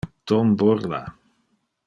[0.29, 1.03] Tom burla.